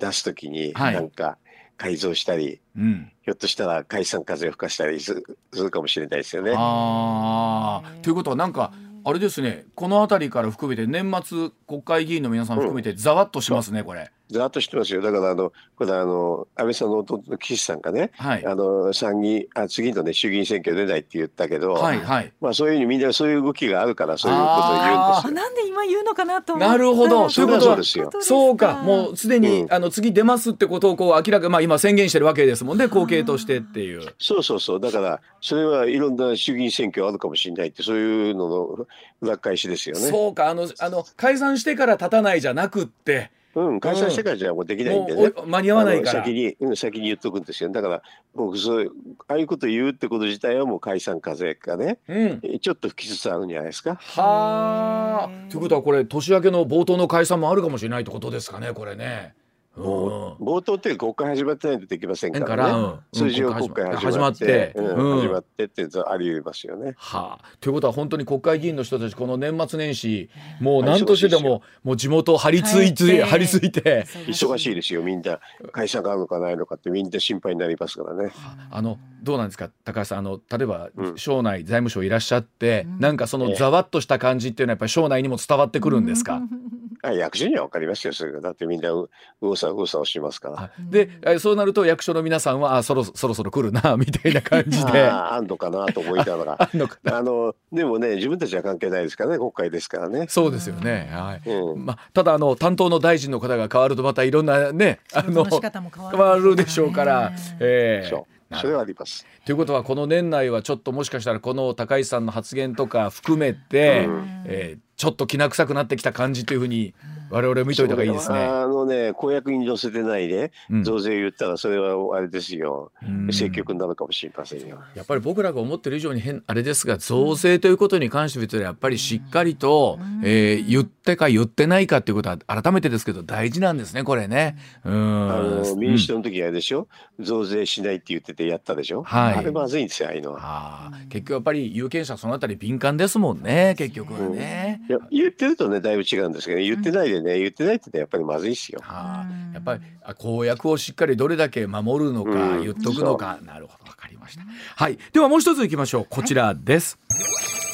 [0.00, 1.38] 出すときに、はいなんか
[1.76, 3.12] 改造したり、うん。
[3.22, 6.52] ひょっとしたら解散風を吹かしたりするするかもしれないですよね。
[6.56, 8.02] ああ。
[8.02, 8.72] ということはなんか
[9.04, 14.10] あれですねこの辺りから含めて年末国会議員の皆さん含めてざわっとしますねこれ。
[14.30, 15.00] ざーっとしてますよ。
[15.02, 18.46] だから、あの、これあの、安倍さんの弟の岸さんがね、はい。
[18.46, 22.32] あの、参議あ、次のね、衆議院選挙出ないって言ったけど、はいはい。
[22.40, 25.34] まあそういうふうにみんなそういう動きがあるから、そういうことを言うんあですよ。
[25.34, 34.02] なんで今言うのかなと思ったなるほどそういうことですよそうかもうすでに、うんあの次出ますってことをこう明らかまあ今宣言してるわけですもんね後継としてっていう。
[34.18, 34.80] そうそうそう。
[34.80, 38.86] だから、それはいろんな衆議院選挙あるかもしれないって、そういうのの
[39.20, 40.08] 裏返しですよね。
[40.08, 45.32] そうかあのあの解散してから立たないじゃなくってうん、解散してからじゃもうできないんもでね。
[45.46, 47.70] 間に合わないから先に、うん、先に言っとくんですよ。
[47.70, 48.02] だから、
[48.34, 48.90] 僕そういう、
[49.28, 53.94] ああいうこと言うってこと自体はもう解散風がね、うんえちょっと吹きつつあるんじゃないですか。
[53.94, 59.34] はあということはこれ年明けの冒頭の解散もあるかもしれないってことですかねこれね。
[59.76, 62.50] もう冒頭って国会始まってないとできませんだかね。
[62.50, 66.94] かららうん通常国会始まって始まってってあり得ますよね。
[66.96, 74.06] はあ、ということは本当に国会議員の人たちこの年末年始もう何としてでももう地元を張り付いて、はい張り付いて。
[74.26, 75.40] 忙しいですよ、みんな。
[75.72, 78.32] 会社があるのかないのかってみんな心配になりますからね。
[78.70, 78.80] あ。
[78.82, 79.70] のどうなんですか？
[79.84, 81.18] 高橋さんあの例えばうん。
[81.18, 83.00] 省内財務省いらっしゃって、うん。
[83.00, 86.40] なんかそのざわっとした感じっていうのはやっぱり省内にも伝わってくるんですか、
[87.06, 88.40] あ役所には分かりますよ、それが。
[88.40, 90.60] だってみんなう右往左右往左往しますから。
[90.60, 95.04] あでえそうなると役所の皆さんはあそろそろそろ来るな みたいな感じで。
[95.06, 96.56] ああ、あんのかなと思いながら。
[96.58, 100.26] あんのかあのでもね、自分たちは関係ないですからね、国会ですからね。
[100.28, 101.08] そうですよね。
[101.12, 101.50] はい。
[101.50, 101.84] うん。
[101.84, 108.08] まあ、ただあの担当の大臣の方が変わるとまたいろんなねあのの仕方も変わる変わるでしょうから、ねええ。
[108.08, 109.26] そう、それはあります。
[109.44, 114.42] ということはこの年内はちょっともしかしたらこの高市さんの発言とか含めて、うん。
[114.46, 116.94] えーちょっときな臭くなってきた感じというふうに
[117.30, 118.44] 我々見といた方がいいですね。
[118.44, 120.84] あのね、公約に載せてないね、うん。
[120.84, 123.26] 増税言ったら、それはあれですよ、うん。
[123.26, 124.78] 政局になるかもしれませんよ。
[124.94, 134.56] やっぱり僕らが思ってる以上に変あれですが増税ということに関してはやっぱりしっかりと、えー言ってか言ってないかっていうことは改めてですけど大事なんですねこれね。
[134.84, 135.32] うん。
[135.32, 136.88] あの民主うん党の時あれでしょ、
[137.20, 139.34] 増税しないって言っててやったでしょ、はい。
[139.36, 140.92] あれまずいんですよ、ああいうのは。
[141.08, 144.82] 結局やっぱり有権者そのあたり敏感ですもんね結局はね。
[144.88, 148.80] いや言ってるとね、だいぶ違うんですけど、言ってないでね、言ってないってねやっぱりまずいですよ。
[148.82, 149.52] はあうん。
[149.52, 152.62] やっぱりあ公約をしっかりどれだけ守るのか、うん。
[152.62, 153.38] 言っとくのか。
[153.42, 154.44] なるほどわかりました。
[154.76, 154.98] はい。
[155.12, 156.06] ではもう一ついきましょう。
[156.08, 156.98] こちらです。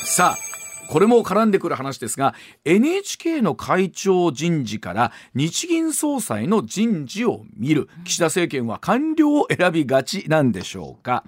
[0.05, 0.53] さあ
[0.89, 2.35] これも絡んでくる話ですが
[2.67, 7.89] NHK の会長人事から日銀総裁の人事を見る。
[8.05, 11.25] 岸田政権は官僚を選びがちなんでしょうか、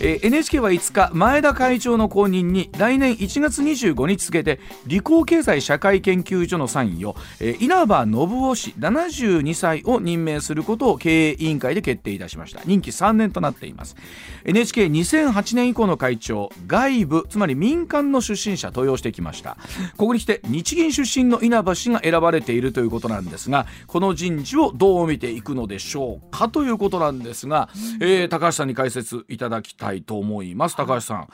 [0.00, 12.60] えー NHK は5日前田会長の後任に来年1月25日付で理工経済社会研究所の参与、えー稲葉信夫氏72歳を任命することを経営委員会で決定いたしました。
[12.64, 13.96] 任期3年となっています。
[14.44, 19.56] NHK2008 年以降の会長外部つまり民間の出身者登用してきました。
[19.96, 27.68] ここに来て日銀出身の稲葉氏が選ばれているということなんですがこの人事をどう見ていくのでしょうかということなんですが、
[28.00, 30.76] えー高橋さんに解説いただきたいと思います。
[30.76, 31.28] 高橋さん、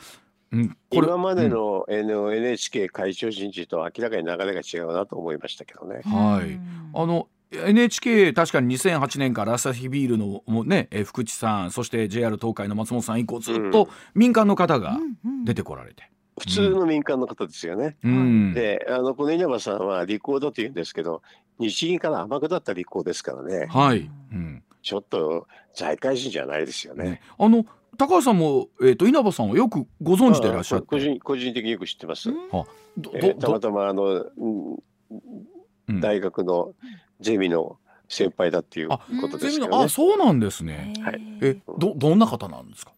[0.52, 6.00] うん、これ今までの,、NHK 会長人事と明らかに流れが違うなと思いましたけどね。
[6.04, 6.58] はい。
[6.94, 14.98] あの NHK 確かに2008年からアサヒビールのもうねえー福地さんそして JR 東海の松本さん以降ずっと民間の方が
[15.44, 17.96] 出てこられて、普通の民間の方ですよね。
[18.02, 18.54] うん。
[18.54, 21.22] であのこの稲葉さんは利口だと言うんですけど
[21.58, 23.66] 日銀から天下だった利口ですからね。
[23.66, 24.62] はい、うん。
[24.82, 27.04] ちょっと財界人じゃないですよね。
[27.04, 32.30] ね、あの高橋さんも、えー、と稲葉さんはよくご存知でいらっしゃってあ個人個人的によく知ってます。
[32.52, 32.64] あ
[32.96, 36.74] どえーたまどたまあの、うんうん大学の
[37.20, 37.78] ゼミの
[38.10, 39.84] 先輩だっていうあことですけどね。
[39.84, 40.92] あそうなんですね。
[41.02, 42.92] はいえどどんな方なんですか？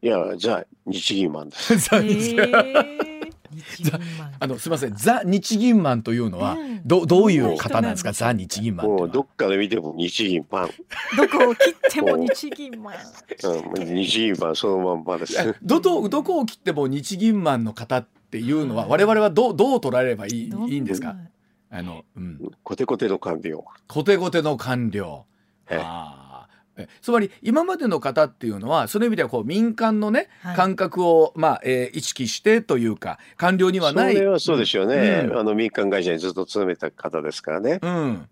[0.00, 1.90] いやザ日銀マンです。
[4.40, 4.94] あのすみません。
[4.94, 6.80] ザ日銀マンというのはうん。
[6.84, 8.12] どどういう方なんですか？
[8.12, 10.68] ザ日銀マンもうどっかで見ても日銀マン、
[11.16, 12.94] どこを切っても日銀マン。
[13.76, 15.38] うん、日銀マンそのまんまです。
[15.38, 21.16] えどどどこを切っても日銀マンの方っていうのは我々はどうどう捉えればいいいいんですか？
[21.70, 22.38] あのうん。
[22.62, 23.64] コテコテの官僚。
[23.88, 25.26] コテコテの官僚。
[25.70, 25.80] ええ。
[25.82, 26.17] あーえ
[27.02, 34.14] つまり今までの方っていうのはその意味ではこう民間のね、はい感覚を、まあえー意識してというか官僚にはそない。
[34.14, 37.78] れはそうでしょうね、うんあの民間会社にずっと勤めた方ですからね。
[37.82, 38.28] うん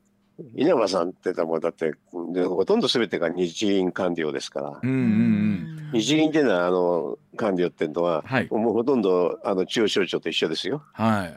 [0.55, 1.93] 稲葉さんって言ったらもうだって
[2.35, 4.79] でほとんど全てが日銀官僚ですから。
[4.83, 10.83] うんうんうん日銀っていうのはあの官僚っていうのは、はいもうほとんどあの中央省庁と一緒ですよ。
[10.93, 11.37] はい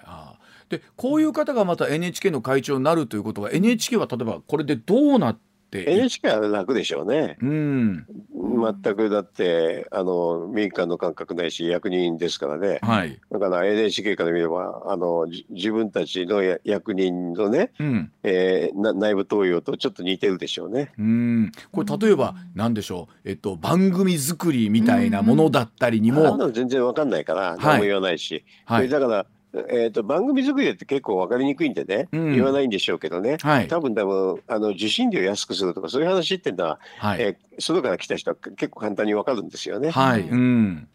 [0.69, 7.38] でこういう方がまた NHK の会長になるということは NHK は例えばこれでどうなってい NHK は楽でしょうね。
[7.41, 8.05] うん。
[8.34, 12.79] 全くだってあの民間の感覚ないし役人ですからね。
[12.82, 13.19] はい。
[13.32, 18.12] だから NHK から見ればあのじ自分たちのや役人のね、うん。
[18.23, 20.91] えーな内部登用とちょっと似てるでしょうね。
[20.97, 21.51] うん。
[21.71, 27.58] これ例えば何でしょう、えっと、番組作りみたいなものだったりにあも、の全然わかんないからはい。
[27.60, 28.88] 何も言わないし、はい。
[28.88, 32.33] それだから、えー、と番組作りって結構わかりにくいんでね、うん。
[32.33, 33.67] 言わないんでしょうけどね、はい。
[33.67, 39.91] 多分多分あの受信料安くするとかそういう話っていうのは、はい、えー外から来た人は結構簡単にわかるんですよね。
[39.91, 40.88] はい、うん。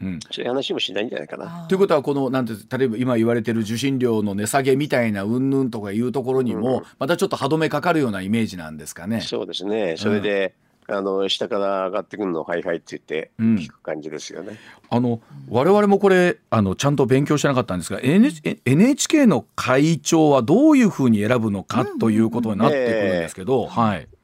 [0.00, 1.66] うん、そういう話もしないんじゃないかな。
[1.68, 6.84] ということはこのなんて例えば今言われてる受信料の値下げみたいな云々とかいうところにも、うん。
[6.98, 9.20] またちょっと歯止めかかるようなイメージなんですかね。
[9.20, 9.96] そうですね。
[9.96, 10.54] それで、
[10.90, 14.58] あの下から上がってくるのをはいはいって言ってうん聞く感じですよね。
[14.88, 24.02] あの我々もこれあのちゃんと勉強してなかったんですが NH NHK の会長はどういうふうに選ぶのかということになってくるんですけど、はい。
[24.02, 24.18] うん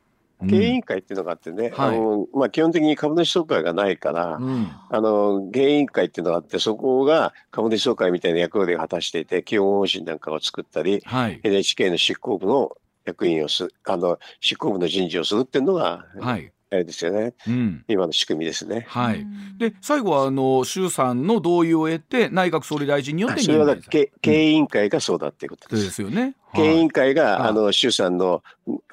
[0.46, 11.40] 経営委員会っていうのがあってね、はいあのまあ、基本的に株主総会がないから、うんあの経営委員会っていうのがあってそこが株主総会みたいな役割を果たしていて基本方針なんかを作ったりはい。
[11.42, 12.72] NHK の執行部の
[13.04, 16.50] 役員をすあの執行部の人事をするっていうのが、はい。
[16.70, 18.84] あれですよねうん今の仕組みですね。
[18.88, 19.24] はい、
[19.58, 25.84] で最後はあの衆参の同意を得て内閣総理大臣によってそれは経経営委員会がそうだっていうことれです。
[25.84, 26.34] ですよね。
[26.54, 27.48] 経営委員会が、はい。
[27.50, 28.42] あの衆参の、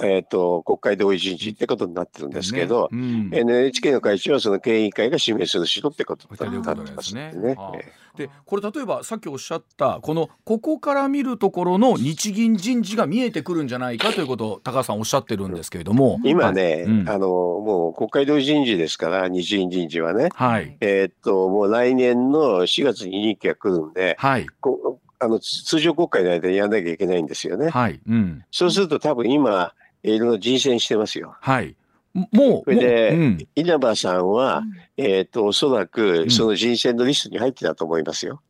[0.01, 2.97] えー、と国会同意人事ってことになってるんですけど、ね
[3.41, 7.53] うん、NHK の会長はその経営委員会が指名する人ってことになってますですねね。
[7.55, 17.09] はあえでこれ例えばさっきおっしゃったこのここから見るところの日銀人事が見えてくるんじゃないかということを高橋さんおっしゃってるんですけれども、今ね、うん。
[17.09, 20.77] あのもう国会同意人事ですから日銀人事はね、はい。
[20.81, 24.47] えーっともう来年の4月に任期が来るんで、はい。
[24.59, 27.69] こあの通常国会の間にやらなきゃいけないんですよね。
[27.69, 27.99] はい。
[28.07, 28.43] うん。
[28.51, 31.35] そうすると多分今いろいろ人選してますよ。
[31.39, 31.75] はい。
[32.13, 33.47] もうそれでもううん。
[33.55, 34.63] 稲葉さんは、
[34.97, 38.41] えーっとおそらくその人選のリストに入ってたと思いますよ。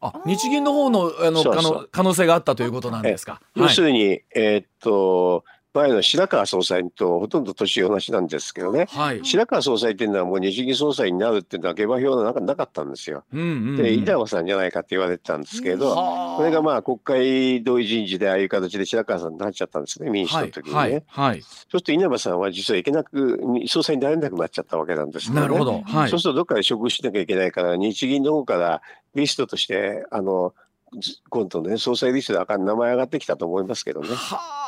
[0.00, 0.12] あ。
[0.24, 1.62] 日銀の方のあのそうそう。
[1.62, 3.40] 可能可能性があったということなんですか？
[3.54, 8.86] 要するるに、えーっと前の白川総裁とほとんど年同じなんですけどね。
[8.90, 13.24] はい、白川総裁っていうのはもう日銀総裁になるっていうのは下馬評の中なかったんですよ。
[13.32, 16.36] うんうんうん、で稲葉さんじゃないかって言われてたんですけど、はあ。
[16.36, 20.78] これがまあ国会同意人事でああいう形で白川さんになっちゃったんですね民主党の時にね。
[20.78, 20.90] はい。
[20.92, 21.04] はい。
[21.08, 26.08] はい、そうすると稲葉さんは実はいけなく総裁になれなくなっちゃったわけなんですね、なるほど、はい。
[26.08, 28.80] そうするとどっかで処遇しなきゃいけないから日銀の方から
[29.16, 30.54] リストとしてあの
[31.00, 34.08] ず今度ね総裁リストで赤名前上がってきたと思いますけどね。
[34.14, 34.63] はあ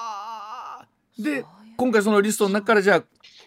[1.18, 1.44] で
[1.76, 3.02] 今回そのリストの中からじゃ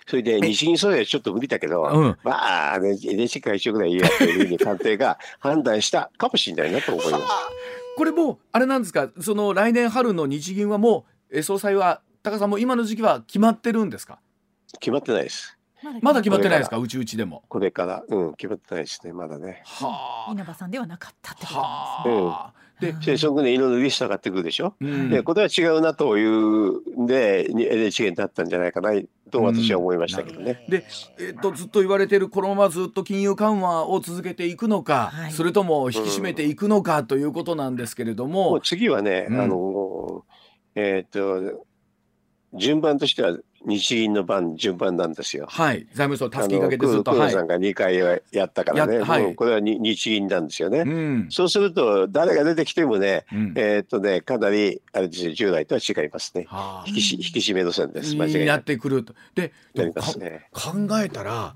[0.07, 7.23] それで日銀総裁はちょっと無理だけど、あ、うん、まあ、ね、NHK 会長ぐらいいいやというふうに官邸が判断したかもしれないなと思います。
[7.95, 14.19] これもうあれなんですかその来年春の日銀はもうえ総裁は高さんも今の時期は決まってるんですか？
[14.79, 15.55] 決まってないです。
[16.01, 16.57] まだ決まってない。
[16.59, 16.77] ですか？
[16.77, 17.43] うちうちでも。
[17.47, 19.61] これから、うん、決まってないですね、まだね。
[19.65, 20.31] はあ。
[20.31, 24.73] 稲葉さんではなかったってことはあ、で、で、そこでいろいろリスト上がってくるでしょ。
[24.79, 28.91] うんで、これは違うなというんで、に NHK になったんじゃないかな
[29.29, 30.65] と私は思いましたけどね。
[30.69, 30.85] で、
[31.19, 40.25] えっとずっと言われてるこのままずっと金融緩和を続けていくのか、はいそれとも引き締めていくのかということなんですけれども、もう次はね、うんあの、
[40.75, 41.65] えっ、と、
[42.53, 45.47] 順番としては日銀の番、順番なんですよ。
[45.49, 50.79] はい財務省たあすきかけてずっとはい黒田さんが2回はやったからね、やはいこれはに日銀なんですよね。
[50.79, 56.45] うんそうすると、誰が出てきてもね、うんえっ、とね、かなり、あれですよ従来とは違いますね。
[56.47, 58.15] はあ引きし引き締め路線です。
[58.15, 58.63] 間違いになっ。
[58.69, 60.47] てくるとでなすね。
[60.51, 61.55] 考えたら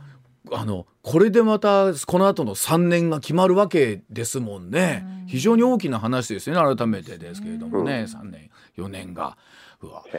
[0.52, 9.38] あのこれでまたこの後の3年が決まるわけですもんね、非常に大きな話ですよね改めてですけれどもね、3年4年が。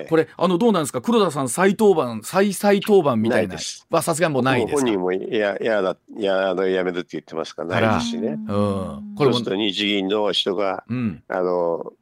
[0.09, 1.01] これあのどうなんですか？
[1.01, 3.57] 黒田さん再登板再再登板みたいな。
[3.91, 8.29] はさすがにもうないです本人もいやいやだいやあのやめるって言ってますからないですしね。
[8.31, 11.23] うん、これも日銀の人がうん。
[11.29, 11.93] あの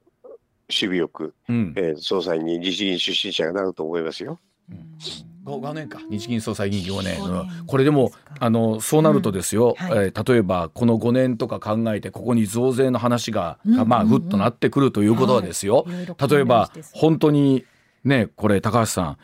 [0.68, 1.74] 守備よく、うん。
[1.76, 4.38] えー総裁に日銀出身者がなると思いますよ。
[5.44, 6.00] 5年か。
[6.08, 9.86] 日銀総裁任期5年、これでもあのそうなるとですよ、うん。
[9.86, 10.06] はい。
[10.06, 13.72] えー例えばこの5年とか考えてここに増税の話が、うん。
[13.74, 17.64] うんうんまあふっとなってくるということはですよ、はい例えば本当に
[18.04, 19.16] ねこれ高橋さん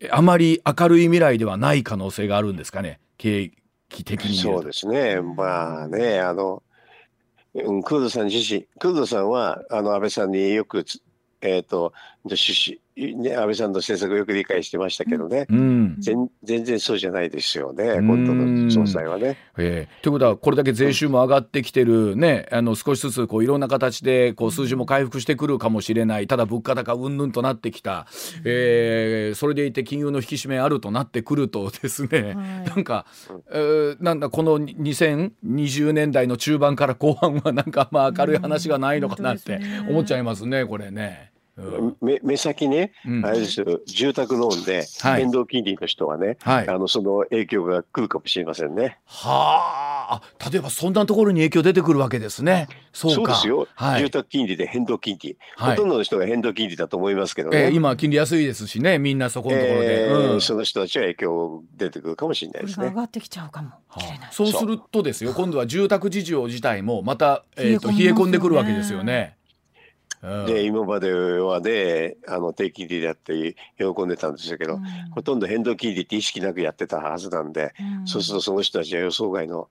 [0.00, 3.00] えあまり明るい未来ではない可能性があるんですかね？
[3.16, 3.52] 景
[3.92, 5.20] 気的にそうですね。
[5.20, 6.62] まあね、あの、
[7.54, 11.00] うん、クードさん自身、クードさんは、あの、安倍さんによくつ、
[11.42, 11.92] えっ、と、
[12.24, 15.46] 趣旨、ね、安倍さんの政策をよく理解してましたけどね。
[15.48, 15.96] うん。
[15.98, 18.06] 全全然そうじゃないですよね、ん。
[18.06, 19.38] 今度の総裁はね。
[19.56, 26.26] えーということはこれだけ税収も上がってきてるねあの少しずつこういろんな形でこう数字も回復してくるかもしれない。
[26.26, 28.06] ただ物価高うんぬんとなってきた、
[28.44, 32.34] えーそれでいて金融の引き締めあるとなってくるとですね、はい。
[32.34, 33.06] なんか、
[33.52, 41.31] えーなんだこの2020年代の中盤から後半はなんかまあ明るい話がないのかなって思っちゃいますねこれね。
[41.56, 41.96] うん。
[42.00, 43.26] 目目先ね、うん。
[43.26, 45.22] あれですよ、住宅ローンではい。
[45.22, 46.68] 変動金利の人はね、はい。
[46.68, 48.98] あのその影響が来るかもしれませんね。
[49.04, 50.50] はあ。
[50.50, 52.68] 例えばそんなところに影響出てくるわけですね。
[52.92, 53.32] そうか。
[53.34, 54.02] ですよ、はい。
[54.02, 55.76] 住宅金利で変動金利、はい。
[55.76, 57.64] ほとんどの人が変動金利だと思いますけどね。
[57.64, 60.40] えー今金利安いですしねみんなそこのところで、えーうん。
[60.40, 62.86] その人たちは影響出てくるかもしれないですね。
[62.86, 62.92] 上。
[62.92, 64.28] がってきちゃうかもしれない。
[64.30, 69.36] そうするとですよ今度は住宅事情自体もまた、えー、と冷え冷え込んでくるわけですよね。
[70.22, 79.68] うんで今まではねあの低金利であって喜んでたんですけど、うんほとんど変動金利って意識なくやってたはずなんで、うんそうするとその人たちは予想外の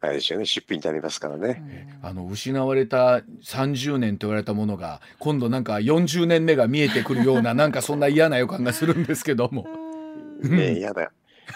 [0.00, 1.98] あれですよね出費になりますからね。
[2.02, 9.66] あの失われた30年と言われたものが今度なんか40年目が見えてくるような なんかそんな嫌な予感がするんですけども。
[10.42, 11.10] ね嫌だ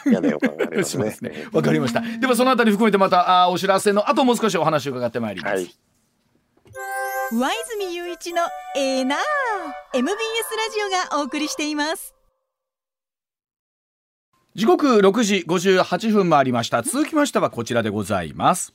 [0.05, 1.25] 嫌な予感がありますね します。
[1.25, 1.47] ね。
[1.53, 2.01] わかりました。
[2.01, 5.55] ではそのあたり含めてまたあお知らせの後もう少しお話を伺ってまいります。
[5.55, 5.71] はい。
[7.33, 8.43] 上泉雄一の
[8.77, 9.19] エーナー。
[9.95, 10.19] MBS ラ
[10.71, 12.15] ジオがお送りしています。
[14.55, 16.83] 時刻6時58分回りました。
[16.83, 18.75] 続きましてはこちらでございます。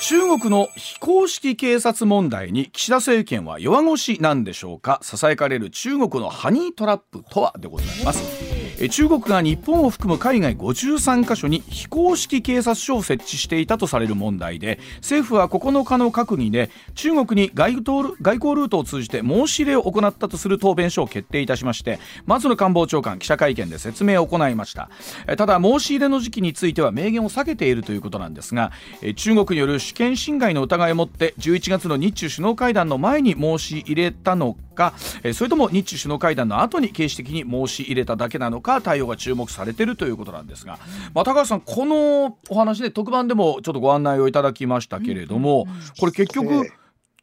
[0.00, 4.98] 中国の非公式警察問題に岸田政権は弱腰なんでしょうか。
[5.02, 8.51] 囁かれる中国のハニートラップとはでございます。
[8.88, 24.90] 中国が日本を含む海外53カ所に非公式警察署を設置していたとされる問題で政府は9日の閣議で中国に外交ルートを通じて申し入れを行ったとする答弁書を決定いたしまして松野官房長官記者会見で説明を行いました。
[25.36, 28.72] ただ申し入れの時期については明言を避けているということなんですが
[29.16, 34.94] 中国による主権侵害の疑いをもって11月の日中首脳会談の前に申し入れたのか
[35.34, 40.78] それとも日中首脳会談の後に形式的に申し入れただけなのか対応が注目されているということなんですが、
[41.14, 45.66] まあ、高橋さん、このお話で特番でもちょっとご案内をいただきましたけれども、
[46.00, 46.70] これ結局、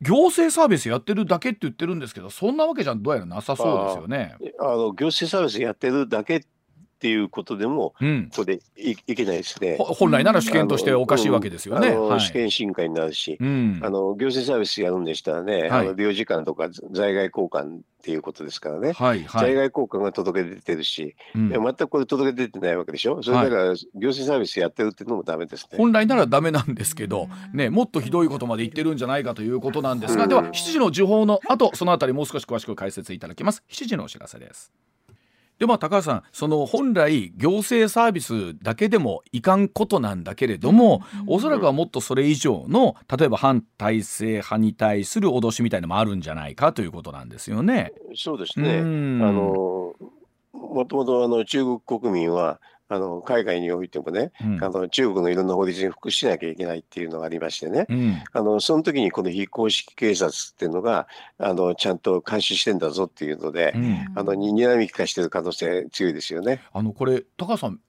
[0.02, 4.36] 行政サービスやってるだけって言ってるんですけど、そんなわけじゃどうやらなさそうですよね。
[4.60, 6.45] あの行政サービスやってるだけ
[7.00, 9.78] っていうことでも、うん、これいいけないですね。
[9.80, 11.95] 本来なら主権としておかしいわけですよね。
[11.95, 25.78] はい、主権侵害になるし、うん、あの行政サービスやるんでしたらね、はい、あの領事館とか在外交換っていうことですからね、はいはい、在外交換が届け出てるし、うん、全くこれ届け出てないわけでしょ、それだから行政サービスやってるっていうのもだめですね。
[25.78, 33.64] 本来ならだめなんですけど、ね、もっとひどいことまで言ってるんじゃないかということなんですが、では7時の時報の後そのあたりもう少し詳しく解説いただきます。
[33.70, 34.74] 7時のお知らせです。
[35.60, 47.93] でまあ高橋さんその本来行政サービスだけでもいかんことなんだけれども、うん、おそらくはもっとそれ以上の例えば反体制派に対する脅しみたいなのもあるんじゃないかということなんですよね。
[48.16, 48.80] そうですね。
[48.80, 49.93] あの
[50.53, 52.60] もともとあの中国国民は
[52.90, 66.62] あの海外においてもね、うん、あの中国のいろんな法律に服しなきゃいけないっていうのがありましてね、うん、あのその時にこの非公式警察っていうのがあのちゃんと監視してんだぞっていうので、うん、あのにらみ利かしてる可能性強いですよね。
[66.74, 67.80] あのこれ高さん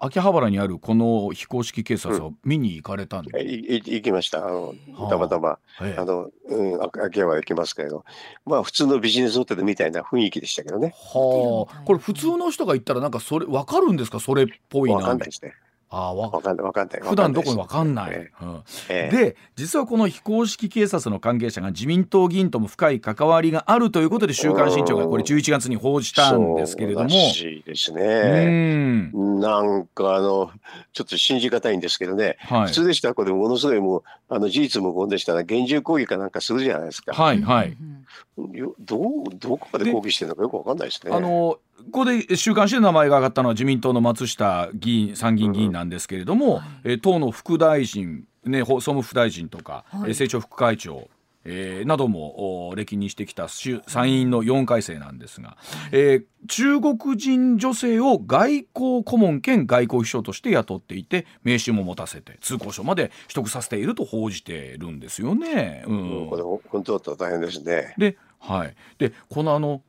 [0.00, 4.46] 秋葉原にあるこの非公式警察を見に行かれたんで、うん、行きました。
[4.46, 4.74] あの、
[5.10, 8.04] たまたま、あの、うん、秋葉原行きますけど。
[8.46, 10.94] まあ普通のビジネスホテルみたいな雰囲気でしたけどね。
[10.94, 11.82] はあ。
[11.84, 14.20] これ普通の人が行ったらなんかそれ分かるんですか？
[14.20, 15.54] それっぽいな分かんないですね
[15.96, 17.00] あわかんないわかんない。
[17.02, 18.62] 普段どこにわかんない、うん。
[18.88, 27.08] えー、で実はこの非公式警察の関係者が自民党議員とも深い関わりがあるということで「週刊新潮」がこれ11月に報じたんですけれども。
[27.08, 29.10] そうですね。
[29.12, 30.50] なんかあの
[30.92, 37.12] ちょっと信じがたいんですけどね、はい、普通でしたらこれものすごいもうあの事実無根でしたら厳重抗議かなんかするじゃないですか。
[37.12, 37.76] はいはい
[38.36, 41.12] どうどこまで抗議してるのかよくわかんないですね。
[41.12, 41.58] あの
[41.90, 51.08] ここで週刊誌で名前が挙がったのは自民党の松下議員参議院議員なんですけれども、うん、党の副大臣、ね、総務副大臣とか、はい、政調副会長
[51.44, 55.56] えー、なども歴任してきた参院の4回生なんですが、
[55.92, 65.84] えー、中国人女性を外交顧問兼外交秘書として雇っていて名刺も持たせて通行証まで取得させていると報じてるんですよね。
[65.86, 67.94] うん、これ本当だったら大変ですね。
[67.98, 69.82] で,、はい、でこのあの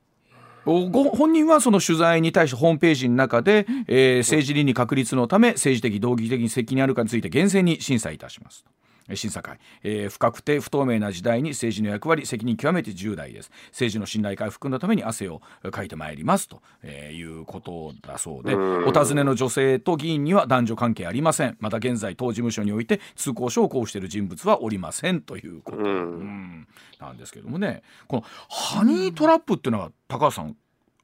[0.66, 8.66] ご本人はその取材に対してホームページの中で、えー、政治倫理確立のため政治的道義的に責任あるかについて厳正に審査いたします
[9.14, 13.52] 審査会、えー、不確定不透明な時代に政治の役割責任極めて重大です。
[13.68, 15.42] 政治の信頼回復のために汗を
[15.72, 18.56] かいてまいりますと、えー、いうことだそうで。
[18.56, 21.58] お尋ねの女性と議員には男女関係ありません。
[21.60, 26.68] また現在当事務所において通行証を交付している人物はおりませんということ、うん、
[27.00, 27.84] なんですけどもね。
[28.08, 30.56] このハニートラップっていうのは高橋さん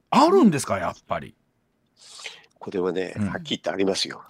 [0.09, 0.77] あるんですか？
[0.79, 1.35] やっぱり。
[2.59, 4.23] これはね、うん、はっきり言ってありますよ。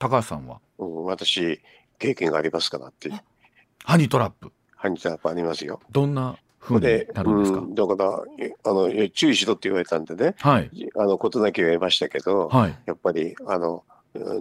[0.00, 0.60] 高橋さんは？
[0.78, 1.60] うん、私
[1.98, 3.12] 経験がありますからって。
[3.84, 4.50] ハニートラップ。
[4.74, 5.78] ハニートラップありますよ。
[5.92, 8.24] どんなふうになるんですか、うん、だから
[8.64, 13.84] あの注意しろって言われたんでね、はい、あの事なきを得ましたけど、はい、やっぱりあの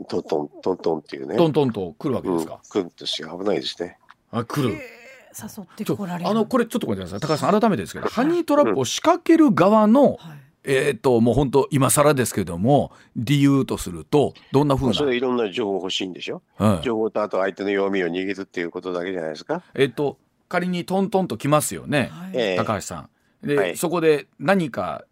[0.08, 1.36] トントントントンっていうね。
[1.36, 3.38] トントンと来るわけですか、うん、来るんですよ。
[3.38, 3.98] 危ないですね。
[4.32, 4.76] あ来る。
[4.76, 6.30] 誘ってこられる。
[6.30, 7.20] あのこれちょっとごめんなさい。
[7.20, 19.64] 高橋さん改めてですけど、ハニートラップを仕掛ける側の、はいえっ、ー、ともう本当今更ですけども理由とするとどんなふうなそれいろんな情報欲しいんでしょ、はい、情報とあと相手の弱みを握るっていうことだけじゃないですか？
[19.74, 23.10] えっ、ー、と仮にトントンときますよね、はい、高橋さん。
[23.48, 25.06] で、はい、そこで何か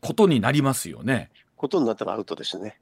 [0.00, 1.30] ことになりますよね。
[1.56, 2.78] ことになったらアウトですね。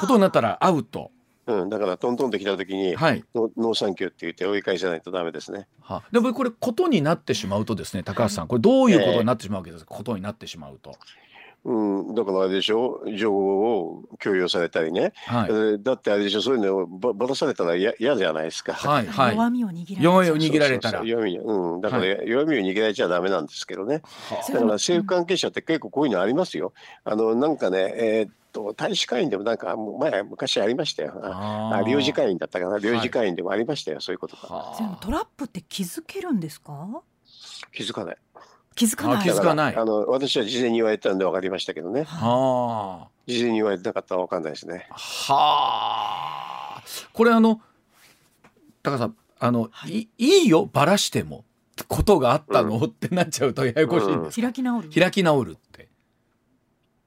[0.00, 1.10] ことになったらアウト。
[1.46, 5.66] うん、だからトントンと来た時に、はい、ノーサンキューって言って追い返さないとダメですね。
[5.82, 10.96] はあ、でもこれことになってしまうとですね高橋さんこれどういうことになってしまうわけですか、ことになってしまうと。
[11.66, 13.02] うん、だからあれでしょ？
[13.16, 15.48] 情報を共有されたりね、はい。
[15.48, 16.42] えーだってあれでしょ？
[16.42, 18.74] そういうのをばばらされたら嫌嫌じゃないですか。
[18.74, 19.34] はいはい。
[19.34, 20.98] 弱みを握られ弱みを握られたら。
[20.98, 21.24] そうそうそう。
[21.24, 24.02] 弱みうん、だから、は弱みを握られちゃダメなんですけどね。
[24.42, 26.74] それだから政府関係者って結構こういうのありますよ。
[27.04, 31.18] あのなんかね、えーっと大使館員でもなんかもう前昔ありましたよ。
[31.24, 32.78] あ領事館員だったかな？
[32.78, 34.98] 領事館員でもありましたよ、そういうことが。
[35.00, 37.02] トラップって気づけるんですか？
[37.72, 38.16] 気づかない。
[38.74, 39.22] あ気づかない。
[39.22, 39.76] 気づかない。
[39.76, 42.04] あの私は事前に言われたんで分かりましたけどね。
[42.04, 43.08] はあ。
[43.26, 44.88] 事前に言われてなかったら分かんないですね。
[44.90, 46.82] はあ。
[47.12, 47.60] これあの
[48.82, 51.44] 高さんあの、い、いいよばらしても。
[51.88, 54.14] ことがあったの、ってなっちゃうとややこしい。
[54.14, 54.22] ん。
[54.22, 54.90] です、開き直る。
[54.94, 55.88] 開き直るって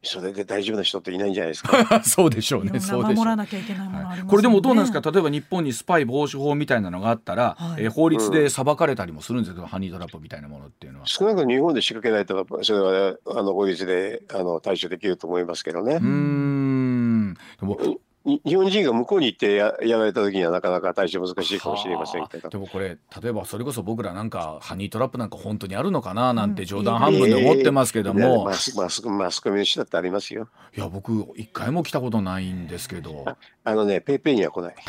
[0.07, 2.01] それで大丈夫な人っていないんじゃないですか。
[2.05, 2.79] そうでしょうね。
[2.79, 3.25] そうでしょう。
[3.25, 5.11] 守らなきゃいけないものありますもんね、これでもどうなんですか？
[5.11, 7.83] 例えば日本にスパイ防止法みたいなのがあったら、はい。
[7.83, 11.05] えー法律で裁かれたりもするんですけど、ハニートラップみたいなものっていうのは。
[11.07, 15.95] 少なくとも日本で仕掛けられたらそれはあの法律であの対処できると思いますけどね。
[15.95, 15.99] うー。
[16.01, 17.33] ん。
[17.59, 17.97] でもに
[18.27, 22.41] 日本人が向こうに行ってややられた時にはなかなか対処難しいかもしれませんけど。
[22.41, 22.49] はあ。
[22.49, 30.49] でもこれ例えばそれこそ僕らなんかハニートラップなんか本当にあるのかななんてうん冗談半分で思ってますけども、マスマスマスコミの人だってありますよ。
[30.75, 33.23] いや僕一回も来たことないんですけど。
[33.63, 34.75] あのねペイペイには来ない。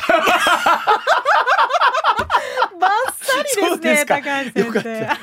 [2.79, 5.17] バッサリですね 高橋よか先った。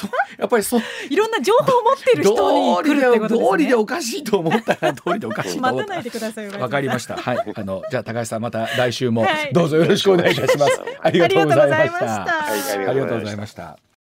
[0.00, 0.80] 生やっぱりそう
[1.10, 7.16] いろんな情報を持ってる人に来るってことですね通りでおかしいと思ったら 通りでおかしいと思った待たないでくださいよわかりました。
[7.16, 10.80] はい、 あのじゃあ高橋さんまた来週もはいどうぞよろしくお願いいたします。
[11.02, 12.46] ありがとうございました。
[12.88, 13.87] ありがとうございました。